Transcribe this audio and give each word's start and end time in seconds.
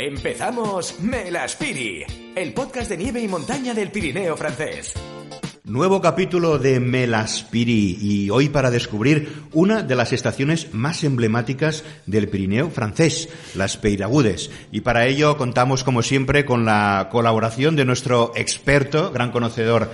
Empezamos 0.00 1.00
Melaspiri, 1.00 2.04
el 2.36 2.54
podcast 2.54 2.88
de 2.88 2.96
nieve 2.96 3.20
y 3.20 3.26
montaña 3.26 3.74
del 3.74 3.90
Pirineo 3.90 4.36
francés. 4.36 4.94
Nuevo 5.64 6.00
capítulo 6.00 6.60
de 6.60 6.78
Melaspiri 6.78 7.98
y 8.00 8.30
hoy 8.30 8.48
para 8.48 8.70
descubrir 8.70 9.42
una 9.52 9.82
de 9.82 9.96
las 9.96 10.12
estaciones 10.12 10.72
más 10.72 11.02
emblemáticas 11.02 11.82
del 12.06 12.28
Pirineo 12.28 12.70
francés, 12.70 13.28
las 13.56 13.76
Peiragudes. 13.76 14.52
Y 14.70 14.82
para 14.82 15.04
ello 15.04 15.36
contamos 15.36 15.82
como 15.82 16.02
siempre 16.02 16.44
con 16.44 16.64
la 16.64 17.08
colaboración 17.10 17.74
de 17.74 17.84
nuestro 17.84 18.30
experto, 18.36 19.10
gran 19.10 19.32
conocedor 19.32 19.90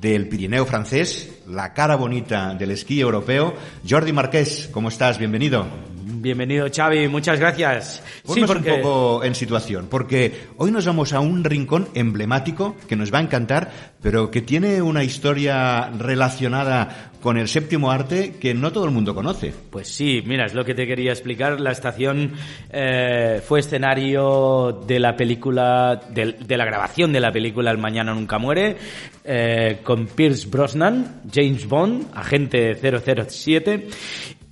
del 0.00 0.30
Pirineo 0.30 0.64
francés, 0.64 1.42
la 1.46 1.74
cara 1.74 1.96
bonita 1.96 2.54
del 2.54 2.70
esquí 2.70 3.02
europeo, 3.02 3.54
Jordi 3.86 4.14
Marqués. 4.14 4.70
¿Cómo 4.72 4.88
estás? 4.88 5.18
Bienvenido. 5.18 5.91
Bienvenido, 6.22 6.68
Xavi. 6.72 7.08
Muchas 7.08 7.40
gracias. 7.40 8.00
Ponnos 8.24 8.48
un 8.48 8.62
poco 8.62 9.24
en 9.24 9.34
situación, 9.34 9.88
porque 9.90 10.46
hoy 10.56 10.70
nos 10.70 10.86
vamos 10.86 11.12
a 11.12 11.18
un 11.18 11.42
rincón 11.42 11.88
emblemático 11.94 12.76
que 12.88 12.94
nos 12.94 13.12
va 13.12 13.18
a 13.18 13.22
encantar, 13.22 13.72
pero 14.00 14.30
que 14.30 14.40
tiene 14.40 14.80
una 14.82 15.02
historia 15.02 15.90
relacionada 15.98 17.10
con 17.22 17.38
el 17.38 17.46
séptimo 17.46 17.90
arte 17.90 18.34
que 18.40 18.52
no 18.52 18.72
todo 18.72 18.84
el 18.84 18.90
mundo 18.90 19.14
conoce. 19.14 19.52
Pues 19.70 19.88
sí, 19.88 20.22
mira, 20.26 20.44
es 20.44 20.54
lo 20.54 20.64
que 20.64 20.74
te 20.74 20.86
quería 20.86 21.12
explicar. 21.12 21.60
La 21.60 21.70
estación 21.70 22.32
eh, 22.70 23.40
fue 23.46 23.60
escenario 23.60 24.82
de 24.86 24.98
la 24.98 25.16
película, 25.16 26.00
de, 26.10 26.32
de, 26.32 26.56
la 26.56 26.64
grabación 26.64 27.12
de 27.12 27.20
la 27.20 27.30
película 27.30 27.70
El 27.70 27.78
Mañana 27.78 28.12
Nunca 28.12 28.38
Muere, 28.38 28.76
eh, 29.24 29.78
con 29.84 30.08
Pierce 30.08 30.48
Brosnan, 30.48 31.22
James 31.32 31.66
Bond, 31.68 32.08
agente 32.12 32.74
007, 32.74 33.88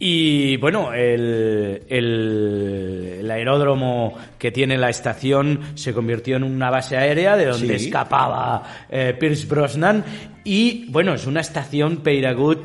y 0.03 0.57
bueno, 0.57 0.95
el, 0.95 1.83
el, 1.89 3.00
el, 3.31 3.39
aeródromo 3.39 4.15
que 4.39 4.51
tiene 4.51 4.77
la 4.77 4.91
estación 4.91 5.61
se 5.75 5.93
convirtió 5.93 6.37
en 6.37 6.45
una 6.45 6.71
base 6.71 6.97
aérea 6.97 7.37
de 7.37 7.47
donde 7.47 7.79
sí. 7.79 7.87
escapaba 7.87 8.63
eh, 8.89 9.15
Pierce 9.19 9.47
Brosnan. 9.47 10.05
Y 10.45 10.87
bueno, 10.91 11.15
es 11.15 11.27
una 11.27 11.41
estación 11.41 11.99
Peiragut. 11.99 12.61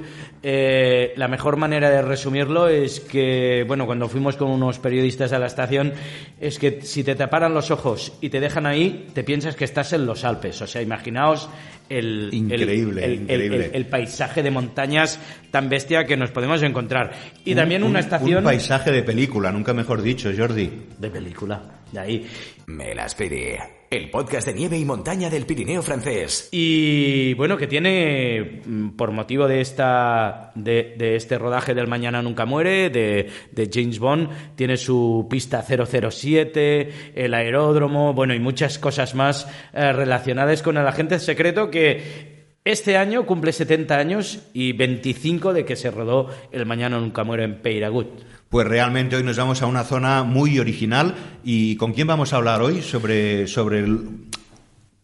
Eh, 0.48 1.14
la 1.16 1.28
mejor 1.28 1.58
manera 1.58 1.90
de 1.90 2.04
resumirlo 2.04 2.68
es 2.68 3.00
que, 3.00 3.66
bueno, 3.68 3.88
cuando 3.88 4.08
fuimos 4.08 4.36
con 4.36 4.52
unos 4.52 4.78
periodistas 4.78 5.34
a 5.34 5.40
la 5.40 5.48
estación, 5.48 5.92
es 6.40 6.60
que 6.60 6.84
si 6.84 7.04
te 7.04 7.16
taparan 7.16 7.56
los 7.56 7.72
ojos 7.72 8.14
y 8.22 8.30
te 8.30 8.40
dejan 8.40 8.68
ahí, 8.68 9.08
te 9.16 9.24
piensas 9.24 9.56
que 9.56 9.64
estás 9.64 9.92
en 9.94 10.06
los 10.06 10.24
Alpes. 10.24 10.62
O 10.62 10.68
sea, 10.68 10.84
imaginaos 10.84 11.50
el, 11.90 12.30
increíble, 12.32 13.06
el, 13.06 13.14
increíble. 13.22 13.72
el, 13.74 13.88
paisaje 13.88 14.44
de 14.44 14.52
montañas 14.52 15.20
tan 15.50 15.68
bestia 15.68 16.06
que 16.06 16.16
nos 16.16 16.30
podemos 16.30 16.62
encontrar. 16.62 17.14
Y 17.44 17.56
también 17.56 17.82
una 17.82 18.00
estación... 18.00 18.38
Un 18.38 18.44
paisaje 18.44 18.92
de 18.92 19.02
película, 19.02 19.52
nunca 19.52 19.74
mejor 19.74 20.04
dicho, 20.04 20.32
Jordi. 20.38 20.72
De 21.00 21.10
película, 21.10 21.82
de 21.92 22.00
ahí. 22.00 22.28
Me 22.68 22.94
las 22.94 23.16
pedí. 23.16 23.56
El 23.96 24.10
podcast 24.10 24.48
de 24.48 24.54
nieve 24.54 24.78
y 24.78 24.84
montaña 24.84 25.30
del 25.30 25.46
Pirineo 25.46 25.82
francés. 25.82 26.50
Y 26.52 27.34
bueno, 27.36 27.56
que 27.56 27.66
tiene, 27.66 28.62
por 28.98 29.12
motivo 29.12 29.48
de 29.48 29.62
esta 29.62 30.52
de, 30.54 31.16
este 31.16 31.38
rodaje 31.38 31.74
del 31.74 31.88
Mañana 31.88 32.22
Nunca 32.22 32.46
Muere, 32.46 32.90
de, 32.90 33.30
de, 33.54 33.70
James 33.72 34.00
Bond, 34.00 34.56
tiene 34.56 34.76
su 34.76 35.28
pista 35.30 35.64
007, 35.64 37.14
el 37.16 37.34
aeródromo, 37.34 38.14
bueno, 38.14 38.36
y 38.36 38.40
muchas 38.40 38.80
cosas 38.80 39.16
más 39.16 39.48
eh, 39.72 39.94
relacionadas 39.94 40.62
con 40.62 40.76
el 40.76 40.86
agente 40.86 41.18
secreto 41.18 41.72
que 41.72 42.36
este 42.66 42.98
año 42.98 43.26
cumple 43.26 43.54
70 43.54 43.96
años 43.96 44.40
y 44.52 44.74
25 44.74 45.54
de 45.54 45.64
que 45.64 45.78
se 45.78 45.90
rodó 45.90 46.32
El 46.52 46.66
Mañana 46.66 47.00
Nunca 47.00 47.24
Muere 47.24 47.46
en 47.46 47.62
Peiragut. 47.62 48.10
Pues 48.50 48.68
realmente 48.68 49.16
hoy 49.16 49.24
nos 49.24 49.38
vamos 49.38 49.62
a 49.62 49.66
una 49.66 49.84
zona 49.84 50.24
muy 50.24 50.60
original. 50.60 51.16
Y 51.44 51.76
¿con 51.78 51.94
quién 51.94 52.08
vamos 52.08 52.34
a 52.34 52.38
hablar 52.38 52.62
hoy 52.62 52.82
sobre, 52.82 53.48
sobre 53.48 53.80
el, 53.80 54.28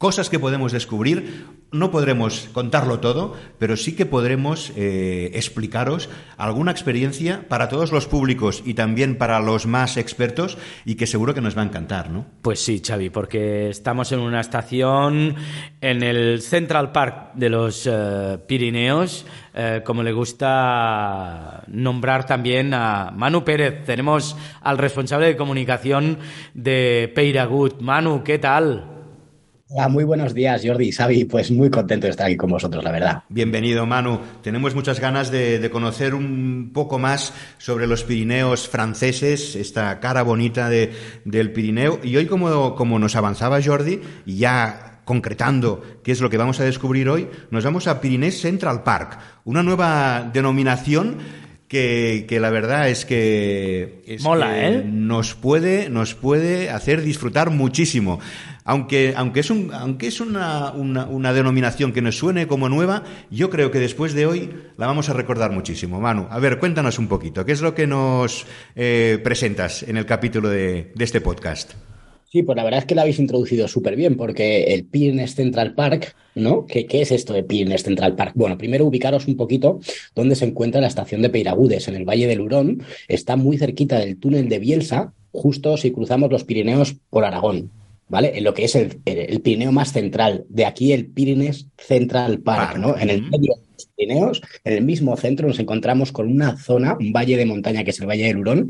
cosas 0.01 0.31
que 0.31 0.39
podemos 0.39 0.71
descubrir? 0.71 1.45
No 1.71 1.91
podremos 1.91 2.49
contarlo 2.53 2.99
todo, 2.99 3.35
pero 3.59 3.77
sí 3.77 3.95
que 3.95 4.07
podremos 4.07 4.73
eh, 4.75 5.29
explicaros 5.35 6.09
alguna 6.37 6.71
experiencia 6.71 7.45
para 7.47 7.69
todos 7.69 7.91
los 7.91 8.07
públicos 8.07 8.63
y 8.65 8.73
también 8.73 9.19
para 9.19 9.39
los 9.39 9.67
más 9.67 9.97
expertos 9.97 10.57
y 10.85 10.95
que 10.95 11.05
seguro 11.05 11.35
que 11.35 11.41
nos 11.41 11.55
va 11.55 11.61
a 11.61 11.65
encantar, 11.65 12.09
¿no? 12.09 12.25
Pues 12.41 12.59
sí, 12.59 12.81
Xavi, 12.83 13.11
porque 13.11 13.69
estamos 13.69 14.11
en 14.11 14.21
una 14.21 14.41
estación 14.41 15.35
en 15.81 16.01
el 16.01 16.41
Central 16.41 16.91
Park 16.91 17.33
de 17.35 17.49
los 17.49 17.85
uh, 17.85 18.39
Pirineos, 18.47 19.27
uh, 19.53 19.83
como 19.83 20.01
le 20.01 20.13
gusta 20.13 21.63
nombrar 21.67 22.25
también 22.25 22.73
a 22.73 23.11
Manu 23.15 23.43
Pérez. 23.43 23.85
Tenemos 23.85 24.35
al 24.61 24.79
responsable 24.79 25.27
de 25.27 25.37
comunicación 25.37 26.17
de 26.55 27.11
Peiragut. 27.13 27.79
Manu, 27.81 28.23
¿qué 28.23 28.39
tal? 28.39 28.90
Hola, 29.73 29.87
muy 29.87 30.03
buenos 30.03 30.33
días, 30.33 30.63
Jordi 30.65 30.91
Xavi. 30.91 31.23
Pues 31.23 31.49
muy 31.49 31.69
contento 31.69 32.05
de 32.05 32.11
estar 32.11 32.25
aquí 32.25 32.35
con 32.35 32.49
vosotros, 32.49 32.83
la 32.83 32.91
verdad. 32.91 33.23
Bienvenido, 33.29 33.85
Manu. 33.85 34.19
Tenemos 34.43 34.75
muchas 34.75 34.99
ganas 34.99 35.31
de, 35.31 35.69
conocer 35.71 36.13
un 36.13 36.71
poco 36.73 36.99
más 36.99 37.33
sobre 37.57 37.87
los 37.87 38.03
Pirineos 38.03 38.67
franceses, 38.67 39.55
esta 39.55 40.01
cara 40.01 40.23
bonita 40.23 40.67
de, 40.67 40.91
del 41.23 41.53
Pirineo. 41.53 42.01
Y 42.03 42.17
hoy, 42.17 42.25
como, 42.25 42.99
nos 42.99 43.15
avanzaba 43.15 43.63
Jordi, 43.63 44.01
ya 44.25 44.99
concretando 45.05 45.81
qué 46.03 46.11
es 46.11 46.19
lo 46.19 46.29
que 46.29 46.37
vamos 46.37 46.59
a 46.59 46.65
descubrir 46.65 47.07
hoy, 47.07 47.29
nos 47.49 47.63
vamos 47.63 47.87
a 47.87 48.01
Pirinés 48.01 48.41
Central 48.41 48.83
Park, 48.83 49.19
una 49.45 49.63
nueva 49.63 50.29
denominación 50.33 51.15
que, 51.71 52.25
que, 52.27 52.41
la 52.41 52.49
verdad 52.49 52.89
es 52.89 53.05
que, 53.05 54.01
es 54.05 54.21
Mola, 54.23 54.51
que 54.51 54.67
¿eh? 54.67 54.83
nos 54.85 55.35
puede 55.35 55.89
nos 55.89 56.15
puede 56.15 56.69
hacer 56.69 57.01
disfrutar 57.01 57.49
muchísimo. 57.49 58.19
Aunque, 58.65 59.13
aunque 59.15 59.39
es, 59.39 59.49
un, 59.49 59.73
aunque 59.73 60.07
es 60.07 60.19
una, 60.19 60.71
una, 60.71 61.05
una, 61.05 61.31
denominación 61.31 61.93
que 61.93 62.01
nos 62.01 62.17
suene 62.17 62.45
como 62.45 62.67
nueva, 62.67 63.03
yo 63.29 63.49
creo 63.49 63.71
que 63.71 63.79
después 63.79 64.13
de 64.13 64.25
hoy 64.25 64.53
la 64.75 64.85
vamos 64.85 65.07
a 65.07 65.13
recordar 65.13 65.51
muchísimo. 65.51 66.01
Manu, 66.01 66.27
a 66.29 66.39
ver, 66.39 66.59
cuéntanos 66.59 66.99
un 66.99 67.07
poquito, 67.07 67.45
¿qué 67.45 67.53
es 67.53 67.61
lo 67.61 67.73
que 67.73 67.87
nos 67.87 68.45
eh, 68.75 69.21
presentas 69.23 69.83
en 69.83 69.95
el 69.95 70.05
capítulo 70.05 70.49
de, 70.49 70.91
de 70.93 71.03
este 71.05 71.21
podcast? 71.21 71.75
Sí, 72.31 72.43
pues 72.43 72.55
la 72.55 72.63
verdad 72.63 72.79
es 72.79 72.85
que 72.85 72.95
la 72.95 73.01
habéis 73.01 73.19
introducido 73.19 73.67
súper 73.67 73.97
bien, 73.97 74.15
porque 74.15 74.73
el 74.73 74.85
Pyrenees 74.85 75.35
Central 75.35 75.75
Park, 75.75 76.15
¿no? 76.33 76.65
¿Qué, 76.65 76.85
¿Qué, 76.85 77.01
es 77.01 77.11
esto 77.11 77.33
de 77.33 77.43
Pyrenees 77.43 77.83
Central 77.83 78.15
Park? 78.15 78.31
Bueno, 78.35 78.57
primero 78.57 78.85
ubicaros 78.85 79.27
un 79.27 79.35
poquito 79.35 79.81
dónde 80.15 80.35
se 80.35 80.45
encuentra 80.45 80.79
la 80.79 80.87
estación 80.87 81.21
de 81.21 81.29
Peiragudes, 81.29 81.89
en 81.89 81.95
el 81.95 82.05
Valle 82.05 82.27
del 82.27 82.39
Hurón. 82.39 82.83
Está 83.09 83.35
muy 83.35 83.57
cerquita 83.57 83.99
del 83.99 84.15
túnel 84.15 84.47
de 84.47 84.59
Bielsa, 84.59 85.11
justo 85.33 85.75
si 85.75 85.91
cruzamos 85.91 86.31
los 86.31 86.45
Pirineos 86.45 86.95
por 87.09 87.25
Aragón. 87.25 87.69
¿Vale? 88.07 88.37
En 88.37 88.45
lo 88.45 88.53
que 88.53 88.63
es 88.65 88.75
el, 88.75 88.99
el, 89.05 89.41
Pirineo 89.41 89.73
más 89.73 89.91
central. 89.91 90.45
De 90.47 90.65
aquí 90.65 90.93
el 90.93 91.07
Pyrenees 91.07 91.67
Central 91.77 92.39
Park, 92.39 92.77
¿no? 92.77 92.97
En 92.97 93.09
el 93.09 93.23
medio 93.23 93.55
los 93.81 93.93
Pirineos, 93.95 94.41
en 94.63 94.73
el 94.73 94.83
mismo 94.83 95.15
centro, 95.17 95.47
nos 95.47 95.59
encontramos 95.59 96.11
con 96.11 96.27
una 96.27 96.57
zona, 96.57 96.97
un 96.99 97.11
valle 97.11 97.37
de 97.37 97.45
montaña 97.45 97.83
que 97.83 97.91
es 97.91 97.99
el 97.99 98.07
Valle 98.07 98.25
del 98.25 98.37
Hurón, 98.37 98.69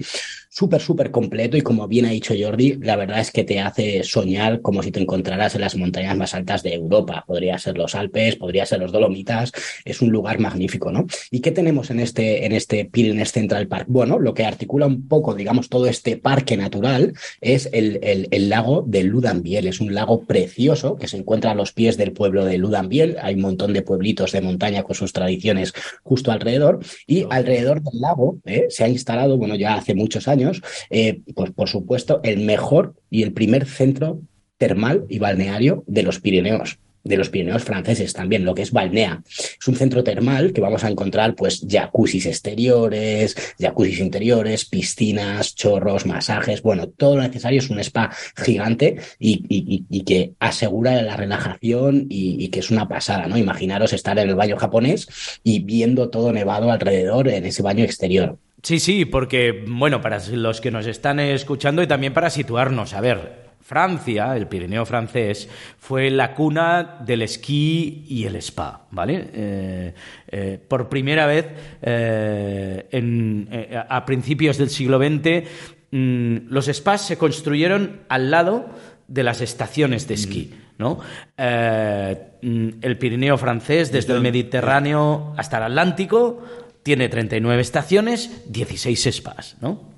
súper, 0.52 0.82
súper 0.82 1.12
completo 1.12 1.56
y 1.56 1.62
como 1.62 1.88
bien 1.88 2.06
ha 2.06 2.10
dicho 2.10 2.34
Jordi, 2.38 2.78
la 2.82 2.98
verdad 2.98 3.22
es 3.22 3.32
que 3.32 3.46
te 3.46 3.62
hace 3.62 4.04
soñar 4.04 4.62
como 4.62 4.84
si 4.84 4.92
te 4.92 5.00
encontraras 5.00 5.56
en 5.56 5.62
las 5.62 5.78
montañas 5.78 6.18
más 6.18 6.34
altas 6.34 6.62
de 6.62 6.74
Europa. 6.74 7.24
Podría 7.26 7.58
ser 7.58 7.78
los 7.78 7.96
Alpes, 7.96 8.36
podría 8.36 8.66
ser 8.66 8.80
los 8.80 8.92
Dolomitas, 8.92 9.54
es 9.86 10.02
un 10.02 10.10
lugar 10.10 10.40
magnífico, 10.40 10.92
¿no? 10.92 11.08
¿Y 11.32 11.40
qué 11.40 11.52
tenemos 11.52 11.90
en 11.90 12.02
este, 12.02 12.46
en 12.46 12.52
este 12.52 12.90
Central 13.26 13.68
Park? 13.68 13.86
Bueno, 13.88 14.20
lo 14.20 14.34
que 14.34 14.44
articula 14.44 14.88
un 14.88 15.08
poco, 15.08 15.36
digamos, 15.36 15.70
todo 15.70 15.88
este 15.88 16.18
parque 16.18 16.58
natural 16.58 17.14
es 17.40 17.70
el, 17.72 18.00
el, 18.04 18.50
lago 18.50 18.84
de 18.86 19.04
Ludanbiel. 19.04 19.68
Es 19.68 19.80
un 19.80 19.94
lago 19.94 20.26
precioso 20.26 20.98
que 20.98 21.08
se 21.08 21.18
encuentra 21.18 21.52
a 21.52 21.56
los 21.56 21.72
pies 21.72 21.96
del 21.96 22.12
pueblo 22.12 22.44
de 22.44 22.58
Ludanbiel. 22.58 23.16
Hay 23.22 23.36
un 23.36 23.42
montón 23.42 23.72
de 23.72 23.84
pueblitos 23.84 24.34
de 24.34 24.42
montaña 24.42 24.84
con 24.84 24.96
sus 25.02 25.14
tradiciones 25.14 25.74
justo 26.04 26.32
alrededor 26.32 26.80
y 27.08 27.26
alrededor 27.30 27.82
del 27.82 28.00
lago 28.00 28.38
¿eh? 28.46 28.68
se 28.70 28.84
ha 28.84 28.88
instalado, 28.88 29.38
bueno, 29.38 29.56
ya 29.56 29.74
hace 29.74 29.96
muchos 29.96 30.28
años, 30.28 30.62
eh, 30.90 31.22
pues 31.36 31.52
por 31.52 31.68
supuesto, 31.68 32.22
el 32.24 32.40
mejor 32.46 32.96
y 33.10 33.24
el 33.24 33.34
primer 33.34 33.66
centro 33.66 34.22
termal 34.58 35.06
y 35.10 35.18
balneario 35.18 35.84
de 35.88 36.04
los 36.04 36.20
Pirineos 36.20 36.78
de 37.04 37.18
los 37.18 37.30
Pirineos 37.30 37.64
franceses 37.64 38.14
también, 38.14 38.46
lo 38.46 38.54
que 38.54 38.62
es 38.62 38.72
Balnea. 38.72 39.22
Es 39.28 39.68
un 39.68 39.76
centro 39.76 40.04
termal 40.04 40.54
que 40.54 40.62
vamos 40.62 40.84
a 40.84 40.90
encontrar 40.90 41.36
pues 41.36 41.66
jacuzzis 41.70 42.26
exteriores, 42.26 43.36
jacuzzis 43.60 44.00
interiores, 44.00 44.66
piscinas, 44.66 45.56
chorros, 45.56 46.06
masajes, 46.06 46.62
bueno, 46.62 46.88
todo 46.88 47.16
lo 47.16 47.24
necesario 47.24 47.60
es 47.60 47.70
un 47.70 47.80
spa 47.80 48.12
gigante 48.36 48.98
y, 49.20 49.44
y, 49.50 49.86
y 49.90 50.04
que 50.04 50.34
asegura 50.40 51.02
la 51.02 51.18
relajación 51.18 52.08
y, 52.10 52.44
y, 52.44 52.50
que 52.50 52.60
es 52.60 52.72
una 52.72 52.88
pasada, 52.88 53.28
¿no? 53.28 53.38
Imaginaros 53.38 53.94
estar 53.94 54.18
en 54.20 54.30
el 54.30 54.36
baño 54.36 54.58
japonés 54.58 55.08
y 55.44 55.60
viendo 55.64 56.10
todo 56.10 56.32
nevado 56.32 56.72
alrededor 56.72 57.28
en 57.28 57.46
ese 57.46 57.62
baño 57.62 57.84
exterior. 57.84 58.38
Sí, 58.64 58.80
sí, 58.80 59.06
porque, 59.06 59.66
bueno, 59.68 60.02
para 60.02 60.20
los 60.30 60.62
que 60.62 60.70
nos 60.70 60.86
están 60.86 61.20
escuchando 61.20 61.82
y 61.82 61.88
también 61.88 62.14
para 62.14 62.30
situarnos, 62.30 62.94
a 62.94 63.02
ver, 63.02 63.41
Francia, 63.72 64.36
el 64.36 64.48
Pirineo 64.48 64.86
francés, 64.86 65.48
fue 65.80 66.10
la 66.10 66.34
cuna 66.34 66.98
del 67.06 67.22
esquí 67.22 68.04
y 68.06 68.26
el 68.26 68.36
spa, 68.36 68.82
¿vale? 68.92 69.30
Eh, 69.34 69.94
eh, 70.28 70.60
por 70.68 70.90
primera 70.90 71.26
vez, 71.26 71.46
eh, 71.82 72.86
en, 72.92 73.48
a 73.88 74.06
principios 74.06 74.58
del 74.58 74.70
siglo 74.70 74.98
XX, 74.98 75.48
mm, 75.90 76.50
los 76.50 76.66
spas 76.66 77.08
se 77.08 77.18
construyeron 77.18 78.02
al 78.10 78.30
lado 78.30 78.66
de 79.08 79.24
las 79.24 79.40
estaciones 79.40 80.06
de 80.06 80.16
esquí, 80.16 80.54
¿no? 80.78 81.00
Mm, 81.38 82.70
el 82.82 82.98
Pirineo 82.98 83.38
francés, 83.38 83.90
desde 83.90 84.14
el 84.14 84.20
Mediterráneo 84.20 85.34
hasta 85.38 85.60
el 85.60 85.64
Atlántico, 85.64 86.44
tiene 86.84 87.08
39 87.08 87.62
estaciones, 87.62 88.44
16 88.52 89.08
spas, 89.14 89.56
¿no? 89.62 89.91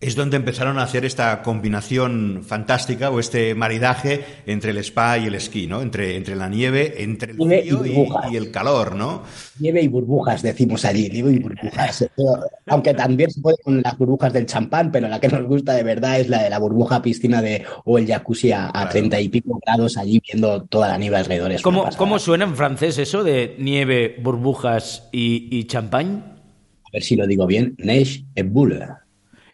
Es 0.00 0.16
donde 0.16 0.38
empezaron 0.38 0.78
a 0.78 0.82
hacer 0.84 1.04
esta 1.04 1.42
combinación 1.42 2.42
fantástica 2.42 3.10
o 3.10 3.20
este 3.20 3.54
maridaje 3.54 4.24
entre 4.46 4.70
el 4.70 4.78
spa 4.78 5.18
y 5.18 5.26
el 5.26 5.34
esquí, 5.34 5.66
¿no? 5.66 5.82
Entre, 5.82 6.16
entre 6.16 6.36
la 6.36 6.48
nieve, 6.48 7.02
entre 7.02 7.32
el 7.32 7.38
Nieve 7.38 7.58
y 7.66 7.70
frío 7.70 7.84
y, 7.84 7.94
burbujas. 7.96 8.32
y 8.32 8.36
el 8.36 8.50
calor, 8.50 8.94
¿no? 8.94 9.22
Nieve 9.58 9.82
y 9.82 9.88
burbujas, 9.88 10.40
decimos 10.40 10.86
allí, 10.86 11.10
nieve 11.10 11.32
y 11.32 11.38
burbujas. 11.40 12.08
Pero, 12.16 12.40
aunque 12.68 12.94
también 12.94 13.30
se 13.30 13.42
puede 13.42 13.58
con 13.62 13.82
las 13.82 13.98
burbujas 13.98 14.32
del 14.32 14.46
champán, 14.46 14.90
pero 14.90 15.06
la 15.06 15.20
que 15.20 15.28
nos 15.28 15.44
gusta 15.44 15.74
de 15.74 15.82
verdad 15.82 16.18
es 16.18 16.30
la 16.30 16.44
de 16.44 16.48
la 16.50 16.58
burbuja 16.58 17.02
piscina 17.02 17.42
de, 17.42 17.62
o 17.84 17.98
el 17.98 18.06
jacuzzi 18.06 18.52
a, 18.52 18.68
a 18.68 18.72
Claro. 18.72 18.90
30 18.92 19.20
y 19.20 19.28
pico 19.28 19.60
grados 19.66 19.98
allí 19.98 20.22
viendo 20.26 20.62
toda 20.62 20.88
la 20.88 20.96
nieve 20.96 21.18
alrededor. 21.18 21.52
Es 21.52 21.60
¿Cómo, 21.60 21.90
cómo 21.98 22.18
suena 22.18 22.44
en 22.46 22.56
francés 22.56 22.96
eso 22.96 23.22
de 23.22 23.54
nieve, 23.58 24.16
burbujas 24.22 25.10
y, 25.12 25.48
y 25.54 25.64
champán? 25.64 26.40
A 26.86 26.90
ver 26.90 27.02
si 27.02 27.16
lo 27.16 27.26
digo 27.26 27.46
bien. 27.46 27.74
Neige 27.76 28.24
et 28.34 28.50
boule. 28.50 28.99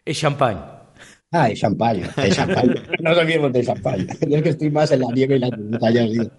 Es 0.07 0.19
champán. 0.19 0.63
Ah, 1.31 1.49
es 1.49 1.59
champán, 1.59 2.01
es 2.23 2.35
champán. 2.37 2.73
No 3.01 3.11
os 3.11 3.17
olvidemos 3.17 3.51
del 3.51 3.65
champán. 3.65 4.07
Yo 4.29 4.37
es 4.37 4.41
que 4.41 4.49
estoy 4.49 4.71
más 4.71 4.89
en 4.91 5.01
la 5.01 5.07
nieve 5.13 5.35
y 5.35 5.39
la 5.39 5.49
digo. 5.49 6.31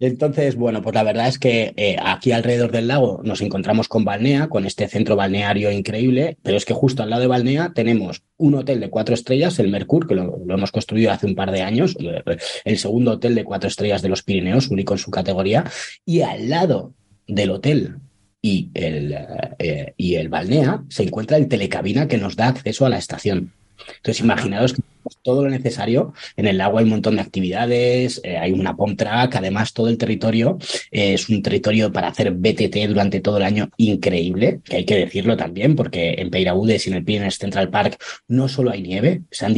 Entonces, 0.00 0.56
bueno, 0.56 0.82
pues 0.82 0.92
la 0.92 1.04
verdad 1.04 1.28
es 1.28 1.38
que 1.38 1.72
eh, 1.76 1.96
aquí 2.04 2.32
alrededor 2.32 2.72
del 2.72 2.88
lago 2.88 3.20
nos 3.22 3.40
encontramos 3.42 3.86
con 3.86 4.04
Balnea, 4.04 4.48
con 4.48 4.66
este 4.66 4.88
centro 4.88 5.14
balneario 5.14 5.70
increíble, 5.70 6.36
pero 6.42 6.56
es 6.56 6.64
que 6.64 6.74
justo 6.74 7.04
al 7.04 7.10
lado 7.10 7.22
de 7.22 7.28
Balnea 7.28 7.70
tenemos 7.72 8.24
un 8.38 8.56
hotel 8.56 8.80
de 8.80 8.90
cuatro 8.90 9.14
estrellas, 9.14 9.60
el 9.60 9.70
Mercur, 9.70 10.08
que 10.08 10.16
lo, 10.16 10.36
lo 10.44 10.54
hemos 10.54 10.72
construido 10.72 11.12
hace 11.12 11.26
un 11.26 11.36
par 11.36 11.52
de 11.52 11.62
años, 11.62 11.96
eh, 12.00 12.24
el 12.64 12.78
segundo 12.78 13.12
hotel 13.12 13.36
de 13.36 13.44
cuatro 13.44 13.68
estrellas 13.68 14.02
de 14.02 14.08
los 14.08 14.24
Pirineos, 14.24 14.68
único 14.68 14.94
en 14.94 14.98
su 14.98 15.12
categoría, 15.12 15.64
y 16.04 16.22
al 16.22 16.48
lado 16.50 16.92
del 17.28 17.50
hotel 17.50 18.00
y 18.46 18.70
el, 18.74 19.12
eh, 19.58 19.92
y 19.96 20.14
el 20.14 20.28
Balnea 20.28 20.84
se 20.88 21.02
encuentra 21.02 21.36
el 21.36 21.48
telecabina 21.48 22.06
que 22.06 22.16
nos 22.16 22.36
da 22.36 22.46
acceso 22.46 22.86
a 22.86 22.88
la 22.88 22.98
estación. 22.98 23.50
Entonces, 23.96 24.20
imaginaros 24.20 24.72
que 24.72 24.82
tenemos 24.82 25.22
todo 25.22 25.44
lo 25.44 25.50
necesario. 25.50 26.12
En 26.36 26.46
el 26.46 26.58
lago 26.58 26.78
hay 26.78 26.84
un 26.84 26.90
montón 26.90 27.16
de 27.16 27.22
actividades, 27.22 28.20
eh, 28.24 28.36
hay 28.36 28.52
una 28.52 28.76
pump 28.76 28.98
track, 28.98 29.36
además 29.36 29.72
todo 29.72 29.88
el 29.88 29.98
territorio 29.98 30.58
eh, 30.90 31.14
es 31.14 31.28
un 31.28 31.42
territorio 31.42 31.92
para 31.92 32.08
hacer 32.08 32.32
BTT 32.32 32.88
durante 32.88 33.20
todo 33.20 33.36
el 33.38 33.44
año 33.44 33.70
increíble, 33.76 34.60
que 34.64 34.76
hay 34.76 34.84
que 34.84 34.96
decirlo 34.96 35.36
también, 35.36 35.76
porque 35.76 36.14
en 36.18 36.30
Peiraúdes 36.30 36.86
y 36.86 36.90
en 36.90 36.96
el 36.96 37.04
Pyrenees 37.04 37.38
Central 37.38 37.70
Park 37.70 38.02
no 38.28 38.48
solo 38.48 38.70
hay 38.70 38.82
nieve, 38.82 39.22
se 39.30 39.46
han 39.46 39.54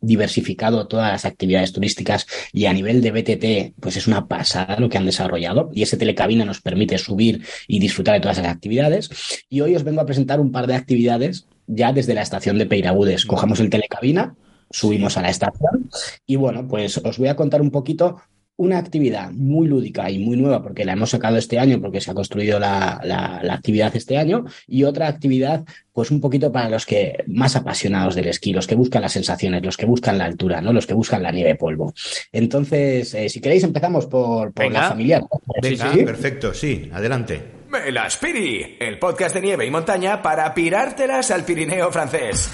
diversificado 0.00 0.86
todas 0.86 1.12
las 1.12 1.24
actividades 1.24 1.72
turísticas 1.72 2.26
y 2.52 2.66
a 2.66 2.72
nivel 2.72 3.00
de 3.00 3.10
BTT, 3.10 3.80
pues 3.80 3.96
es 3.96 4.06
una 4.06 4.26
pasada 4.28 4.78
lo 4.78 4.88
que 4.88 4.98
han 4.98 5.06
desarrollado 5.06 5.70
y 5.72 5.82
ese 5.82 5.96
telecabina 5.96 6.44
nos 6.44 6.60
permite 6.60 6.98
subir 6.98 7.42
y 7.66 7.78
disfrutar 7.78 8.14
de 8.14 8.20
todas 8.20 8.38
esas 8.38 8.52
actividades. 8.52 9.10
Y 9.48 9.60
hoy 9.60 9.74
os 9.74 9.84
vengo 9.84 10.00
a 10.00 10.06
presentar 10.06 10.40
un 10.40 10.52
par 10.52 10.66
de 10.66 10.74
actividades 10.74 11.46
ya 11.66 11.92
desde 11.92 12.14
la 12.14 12.22
estación 12.22 12.58
de 12.58 12.66
Peiraúdes. 12.66 13.26
Cojamos 13.26 13.60
el 13.60 13.70
telecabina, 13.70 14.34
subimos 14.70 15.16
a 15.16 15.22
la 15.22 15.30
estación 15.30 15.88
y 16.26 16.36
bueno, 16.36 16.66
pues 16.68 16.98
os 16.98 17.18
voy 17.18 17.28
a 17.28 17.36
contar 17.36 17.60
un 17.62 17.70
poquito 17.70 18.20
una 18.58 18.78
actividad 18.78 19.30
muy 19.32 19.66
lúdica 19.68 20.10
y 20.10 20.18
muy 20.18 20.34
nueva 20.38 20.62
porque 20.62 20.86
la 20.86 20.92
hemos 20.94 21.10
sacado 21.10 21.36
este 21.36 21.58
año 21.58 21.78
porque 21.78 22.00
se 22.00 22.10
ha 22.10 22.14
construido 22.14 22.58
la, 22.58 22.98
la- 23.04 23.40
la 23.42 23.52
actividad 23.52 23.94
este 23.94 24.16
año 24.16 24.46
y 24.66 24.84
otra 24.84 25.08
actividad 25.08 25.62
pues 25.92 26.10
un 26.10 26.22
poquito 26.22 26.50
para 26.50 26.70
los 26.70 26.86
que 26.86 27.22
más 27.26 27.54
apasionados 27.54 28.14
del 28.14 28.28
esquí, 28.28 28.54
los 28.54 28.66
que 28.66 28.74
buscan 28.74 29.02
las 29.02 29.12
sensaciones, 29.12 29.62
los 29.62 29.76
que 29.76 29.84
buscan 29.84 30.16
la 30.16 30.24
altura, 30.24 30.62
¿no? 30.62 30.72
Los 30.72 30.86
que 30.86 30.94
buscan 30.94 31.22
la 31.22 31.32
nieve 31.32 31.54
polvo. 31.56 31.92
Entonces, 32.32 33.12
eh, 33.14 33.28
si 33.28 33.40
queréis 33.42 33.62
empezamos 33.62 34.06
por, 34.06 34.52
por 34.54 34.64
Venga. 34.64 34.80
la 34.82 34.88
familiar. 34.88 35.22
Venga, 35.62 35.92
sí. 35.92 36.02
perfecto, 36.04 36.54
sí, 36.54 36.90
adelante. 36.94 37.55
Melaspiri, 37.84 38.76
el 38.80 38.98
podcast 38.98 39.34
de 39.34 39.42
nieve 39.42 39.66
y 39.66 39.70
montaña 39.70 40.22
para 40.22 40.52
pirártelas 40.54 41.30
al 41.30 41.44
Pirineo 41.44 41.92
francés. 41.92 42.50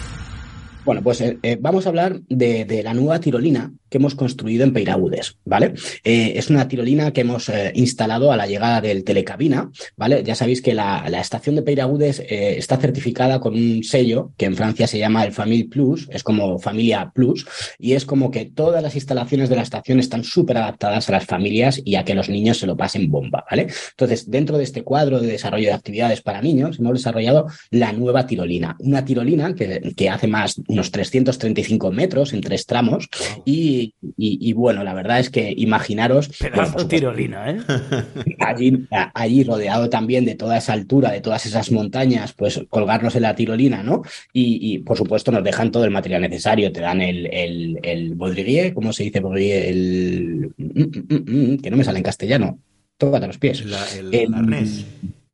Bueno, 0.84 1.00
pues 1.00 1.20
eh, 1.20 1.38
eh, 1.42 1.56
vamos 1.60 1.86
a 1.86 1.90
hablar 1.90 2.20
de, 2.28 2.64
de 2.64 2.82
la 2.82 2.92
nueva 2.92 3.20
tirolina 3.20 3.72
que 3.92 3.98
hemos 3.98 4.14
construido 4.14 4.64
en 4.64 4.72
Peiraúdes, 4.72 5.36
¿vale? 5.44 5.74
Eh, 6.02 6.32
es 6.36 6.48
una 6.50 6.66
tirolina 6.66 7.12
que 7.12 7.20
hemos 7.20 7.48
eh, 7.50 7.72
instalado 7.74 8.32
a 8.32 8.36
la 8.36 8.46
llegada 8.46 8.80
del 8.80 9.04
telecabina, 9.04 9.70
¿vale? 9.96 10.24
Ya 10.24 10.34
sabéis 10.34 10.62
que 10.62 10.72
la, 10.72 11.04
la 11.10 11.20
estación 11.20 11.54
de 11.54 11.62
Peiraúdes 11.62 12.20
eh, 12.20 12.56
está 12.56 12.78
certificada 12.78 13.38
con 13.38 13.54
un 13.54 13.84
sello 13.84 14.32
que 14.38 14.46
en 14.46 14.56
Francia 14.56 14.86
se 14.86 14.98
llama 14.98 15.24
el 15.24 15.32
Famille 15.32 15.68
Plus, 15.68 16.08
es 16.10 16.22
como 16.24 16.58
Familia 16.58 17.12
Plus, 17.14 17.46
y 17.78 17.92
es 17.92 18.06
como 18.06 18.30
que 18.30 18.46
todas 18.46 18.82
las 18.82 18.94
instalaciones 18.94 19.50
de 19.50 19.56
la 19.56 19.62
estación 19.62 20.00
están 20.00 20.24
súper 20.24 20.56
adaptadas 20.56 21.08
a 21.08 21.12
las 21.12 21.26
familias 21.26 21.80
y 21.84 21.96
a 21.96 22.04
que 22.04 22.14
los 22.14 22.30
niños 22.30 22.58
se 22.58 22.66
lo 22.66 22.76
pasen 22.76 23.10
bomba, 23.10 23.44
¿vale? 23.50 23.66
Entonces, 23.90 24.30
dentro 24.30 24.56
de 24.56 24.64
este 24.64 24.82
cuadro 24.82 25.20
de 25.20 25.26
desarrollo 25.26 25.66
de 25.66 25.74
actividades 25.74 26.22
para 26.22 26.40
niños, 26.40 26.78
hemos 26.78 26.94
desarrollado 26.94 27.46
la 27.70 27.92
nueva 27.92 28.26
tirolina, 28.26 28.74
una 28.78 29.04
tirolina 29.04 29.54
que, 29.54 29.92
que 29.94 30.08
hace 30.08 30.28
más 30.28 30.60
unos 30.66 30.90
335 30.90 31.92
metros 31.92 32.32
en 32.32 32.40
tres 32.40 32.64
tramos 32.64 33.08
y, 33.44 33.81
y- 34.16 34.38
y 34.40 34.52
bueno, 34.52 34.84
la 34.84 34.94
verdad 34.94 35.18
es 35.20 35.30
que 35.30 35.52
imaginaros 35.56 36.28
Pedazo 36.38 36.72
bueno, 36.74 36.88
tirolina, 36.88 37.50
¿eh? 37.50 37.58
allí, 38.40 38.86
allí 39.14 39.44
rodeado 39.44 39.88
también 39.88 40.24
de 40.24 40.34
toda 40.34 40.58
esa 40.58 40.72
altura, 40.72 41.10
de 41.10 41.20
todas 41.20 41.44
esas 41.46 41.70
montañas, 41.70 42.32
pues 42.32 42.60
colgarnos 42.68 43.14
en 43.16 43.22
la 43.22 43.34
tirolina, 43.34 43.82
¿no? 43.82 44.02
Y, 44.32 44.58
y, 44.74 44.78
por 44.78 44.96
supuesto 44.96 45.32
nos 45.32 45.44
dejan 45.44 45.70
todo 45.70 45.84
el 45.84 45.90
material 45.90 46.22
necesario, 46.22 46.72
te 46.72 46.80
dan 46.80 47.00
el, 47.00 47.26
el, 47.32 47.78
el 47.82 48.14
baudriguier, 48.14 48.74
¿cómo 48.74 48.92
se 48.92 49.04
dice 49.04 49.20
baudriguier? 49.20 49.66
El... 49.66 50.52
mm, 50.56 50.80
mm, 50.82 51.52
mm, 51.52 51.56
que 51.58 51.70
no 51.70 51.76
me 51.76 51.84
sale 51.84 51.98
en 51.98 52.04
castellano, 52.04 52.58
tócate 52.98 53.26
los 53.26 53.38
pies. 53.38 53.64
La- 53.66 53.84
el, 53.98 54.14
El- 54.14 54.34
arnés. 54.34 54.86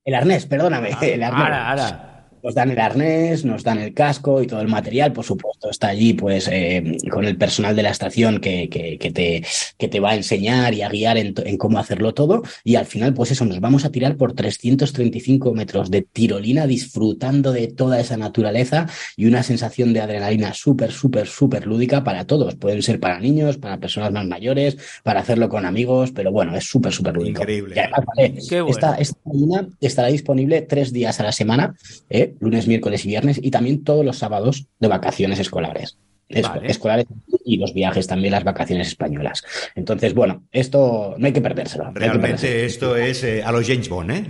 El 0.05 0.15
arnés, 0.15 0.47
perdóname, 0.47 0.91
el 1.03 1.23
arnés. 1.23 1.95
Nos 2.43 2.55
dan 2.55 2.71
el 2.71 2.79
arnés, 2.79 3.45
nos 3.45 3.63
dan 3.65 3.79
el 3.79 3.95
casco 3.95 4.43
y 4.43 4.47
todo 4.47 4.61
el 4.61 4.69
material, 4.69 5.13
por 5.13 5.25
supuesto, 5.25 5.71
está 5.71 5.89
allí 5.89 6.15
pues 6.15 6.49
eh, 6.51 6.97
con 7.11 7.25
el 7.25 7.37
personal 7.37 7.75
de 7.75 7.83
la 7.83 7.91
estación 7.91 8.41
que, 8.41 8.69
que, 8.69 8.99
que 8.99 9.11
te, 9.11 9.45
que 9.77 9.89
te 9.89 10.01
va 10.01 10.11
a 10.11 10.15
enseñar 10.17 10.75
y 10.75 10.83
a 10.83 10.89
guiar 10.89 11.19
en, 11.19 11.35
cómo 11.57 11.79
hacerlo 11.79 12.15
todo. 12.15 12.43
Y 12.65 12.77
al 12.77 12.87
final, 12.87 13.15
pues 13.15 13.31
eso, 13.31 13.45
nos 13.45 13.61
vamos 13.61 13.85
a 13.85 13.91
tirar 13.91 14.17
por 14.17 14.33
335 14.35 15.53
metros 15.55 15.91
de 15.91 16.03
tirolina 16.03 16.67
disfrutando 16.67 17.53
de 17.53 17.69
toda 17.69 18.01
esa 18.01 18.17
naturaleza 18.17 18.87
y 19.17 19.27
una 19.27 19.43
sensación 19.43 19.93
de 19.93 20.01
adrenalina 20.01 20.55
súper, 20.55 20.93
súper, 20.93 21.27
súper 21.27 21.67
lúdica 21.67 22.05
para 22.05 22.27
todos. 22.27 22.55
Pueden 22.57 22.83
ser 22.83 23.01
para 23.01 23.21
niños, 23.21 23.59
para 23.59 23.79
personas 23.79 24.13
más 24.13 24.27
mayores, 24.27 24.77
para 25.03 25.21
hacerlo 25.21 25.49
con 25.49 25.67
amigos, 25.67 26.13
pero 26.13 26.33
bueno, 26.33 26.57
es 26.57 26.65
súper, 26.65 26.93
súper 26.93 27.15
lúdico. 27.15 27.43
Increíble. 27.43 27.75
Y 27.77 27.79
además, 27.79 28.01
vale, 28.17 28.35
Qué 28.49 28.61
bueno. 28.61 28.77
esta, 28.77 28.95
esta 28.97 29.19
tirolina 29.25 29.69
estará 29.81 30.09
disponible 30.09 30.63
tres 30.63 30.93
días 30.93 31.21
a 31.21 31.25
la 31.25 31.33
semana, 31.33 31.75
¿eh? 32.11 32.35
Lunes, 32.41 32.67
miércoles 32.67 33.05
y 33.05 33.09
viernes, 33.09 33.41
y 33.43 33.51
también 33.51 33.85
todos 33.85 34.05
los 34.05 34.19
sábados 34.19 34.67
de 34.79 34.89
vacaciones 34.89 35.39
escolares. 35.39 35.99
Es- 36.29 36.47
Vale. 36.47 36.71
Escolares 36.71 37.07
y 37.45 37.57
los 37.57 37.73
viajes 37.73 38.07
también, 38.07 38.33
las 38.33 38.45
vacaciones 38.45 38.89
españolas. 38.89 39.43
Entonces, 39.75 40.13
bueno, 40.15 40.43
esto 40.53 41.15
no 41.19 41.27
hay 41.27 41.33
que 41.33 41.41
perdérselo. 41.41 41.85
no 41.85 41.89
hay 41.91 41.95
que 41.95 42.01
Realmente 42.01 42.33
perdérselo. 42.49 42.67
esto 42.67 42.97
es 42.97 43.25
eh, 43.25 43.43
a 43.43 43.51
los 43.51 43.67
James 43.67 43.89
Bond, 43.89 44.11
¿eh? 44.11 44.25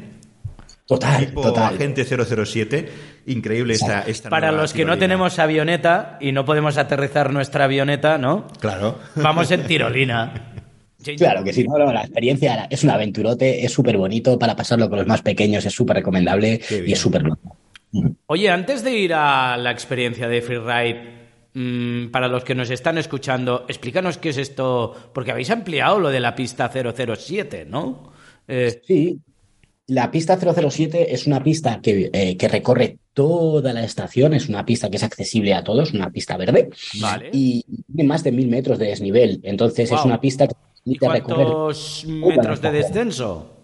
Total, 0.86 1.26
Tipo 1.26 1.42
total. 1.42 1.74
Agente 1.74 2.04
007. 2.04 2.88
Increíble 3.26 3.74
esta, 3.74 4.02
esta 4.02 4.30
Para 4.30 4.52
los 4.52 4.72
que 4.72 4.84
no 4.86 4.96
tenemos 4.96 5.38
avioneta 5.38 6.16
y 6.20 6.32
no 6.32 6.46
podemos 6.46 6.78
aterrizar 6.78 7.30
nuestra 7.32 7.64
avioneta, 7.64 8.16
¿no? 8.16 8.46
Claro. 8.60 8.98
Vamos 9.16 9.50
en 9.50 9.66
tirolina. 9.66 10.54
Claro 11.16 11.44
que 11.44 11.52
sí, 11.52 11.62
no, 11.64 11.78
no, 11.78 11.92
la 11.92 12.00
experiencia 12.02 12.66
es 12.68 12.82
un 12.82 12.90
aventurote, 12.90 13.64
es 13.64 13.72
súper 13.72 13.96
bonito 13.96 14.36
para 14.36 14.56
pasarlo 14.56 14.90
con 14.90 14.98
los 14.98 15.06
más 15.06 15.22
pequeños, 15.22 15.64
es 15.64 15.72
súper 15.72 15.98
recomendable 15.98 16.60
y 16.84 16.92
es 16.92 16.98
súper 16.98 17.22
loco. 17.22 17.56
Oye, 18.26 18.50
antes 18.50 18.82
de 18.84 18.92
ir 18.92 19.14
a 19.14 19.56
la 19.56 19.70
experiencia 19.70 20.28
de 20.28 20.42
Freeride, 20.42 21.00
mm, 21.54 22.10
para 22.10 22.28
los 22.28 22.44
que 22.44 22.54
nos 22.54 22.70
están 22.70 22.98
escuchando, 22.98 23.64
explícanos 23.68 24.18
qué 24.18 24.30
es 24.30 24.36
esto, 24.36 24.94
porque 25.14 25.30
habéis 25.30 25.50
ampliado 25.50 25.98
lo 25.98 26.10
de 26.10 26.20
la 26.20 26.34
pista 26.34 26.68
007, 26.68 27.64
¿no? 27.68 28.12
Eh, 28.46 28.80
Sí, 28.86 29.18
la 29.86 30.10
pista 30.10 30.36
007 30.38 31.14
es 31.14 31.26
una 31.26 31.42
pista 31.42 31.80
que, 31.80 32.10
eh, 32.12 32.36
que 32.36 32.48
recorre 32.48 32.98
toda 33.14 33.72
la 33.72 33.82
estación, 33.82 34.34
es 34.34 34.48
una 34.48 34.64
pista 34.66 34.90
que 34.90 34.96
es 34.96 35.02
accesible 35.02 35.54
a 35.54 35.64
todos, 35.64 35.92
una 35.94 36.10
pista 36.10 36.36
verde, 36.36 36.68
vale. 37.00 37.30
y 37.32 37.64
tiene 37.86 38.06
más 38.06 38.22
de 38.22 38.32
mil 38.32 38.48
metros 38.48 38.78
de 38.78 38.88
desnivel, 38.88 39.40
entonces 39.42 39.90
es 39.90 40.04
una 40.04 40.20
pista 40.20 40.46
que 40.46 40.54
¿Y 40.84 40.98
permite 40.98 41.20
recorrer. 41.20 41.46
cuántos 41.46 42.04
metros 42.06 42.60
de 42.60 42.70
descenso? 42.70 43.57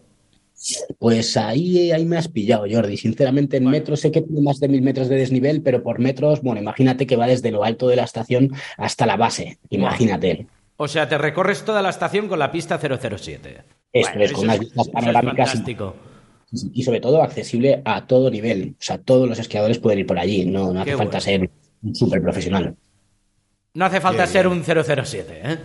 Pues 0.98 1.36
ahí, 1.36 1.90
ahí 1.90 2.04
me 2.06 2.16
has 2.16 2.28
pillado, 2.28 2.64
Jordi. 2.70 2.96
Sinceramente, 2.96 3.58
en 3.58 3.66
metros 3.66 4.00
sé 4.00 4.10
que 4.10 4.22
tiene 4.22 4.40
más 4.40 4.60
de 4.60 4.68
mil 4.68 4.82
metros 4.82 5.08
de 5.08 5.16
desnivel, 5.16 5.60
pero 5.62 5.82
por 5.82 5.98
metros, 5.98 6.40
bueno, 6.42 6.60
imagínate 6.60 7.06
que 7.06 7.16
va 7.16 7.26
desde 7.26 7.50
lo 7.50 7.64
alto 7.64 7.88
de 7.88 7.96
la 7.96 8.04
estación 8.04 8.50
hasta 8.76 9.06
la 9.06 9.16
base, 9.16 9.58
imagínate. 9.70 10.46
O 10.76 10.88
sea, 10.88 11.08
te 11.08 11.18
recorres 11.18 11.64
toda 11.64 11.82
la 11.82 11.90
estación 11.90 12.28
con 12.28 12.38
la 12.38 12.50
pista 12.50 12.78
007. 12.78 13.62
Esto 13.92 14.18
es, 14.18 14.32
con 14.32 14.44
unas 14.44 14.58
vistas 14.58 14.88
panorámicas 14.88 15.50
fantástico. 15.50 15.94
y 16.72 16.82
sobre 16.82 17.00
todo 17.00 17.22
accesible 17.22 17.80
a 17.84 18.06
todo 18.06 18.30
nivel. 18.30 18.74
O 18.78 18.82
sea, 18.82 18.98
todos 18.98 19.28
los 19.28 19.38
esquiadores 19.38 19.78
pueden 19.78 20.00
ir 20.00 20.06
por 20.06 20.18
allí, 20.18 20.46
no, 20.46 20.72
no 20.72 20.80
hace 20.80 20.90
Qué 20.92 20.96
falta 20.96 21.18
bueno. 21.18 21.20
ser 21.20 21.50
Súper 21.92 22.22
profesional. 22.22 22.74
No 23.74 23.84
hace 23.84 24.00
falta 24.00 24.24
Qué 24.24 24.30
ser 24.30 24.48
bien. 24.48 24.58
un 24.58 24.64
007, 24.64 25.40
¿eh? 25.44 25.58